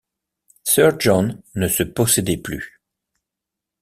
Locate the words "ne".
1.53-1.67